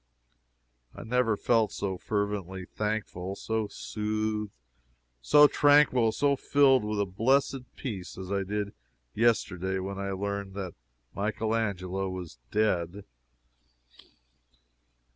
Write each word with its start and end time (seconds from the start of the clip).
I 0.95 1.03
never 1.03 1.37
felt 1.37 1.71
so 1.71 1.95
fervently 1.95 2.65
thankful, 2.65 3.35
so 3.35 3.67
soothed, 3.67 4.51
so 5.21 5.45
tranquil, 5.45 6.11
so 6.11 6.35
filled 6.35 6.83
with 6.83 6.99
a 6.99 7.05
blessed 7.05 7.75
peace, 7.75 8.17
as 8.17 8.31
I 8.31 8.41
did 8.41 8.73
yesterday 9.13 9.77
when 9.77 9.99
I 9.99 10.09
learned 10.09 10.55
that 10.55 10.73
Michael 11.13 11.53
Angelo 11.53 12.09
was 12.09 12.39
dead. 12.49 13.03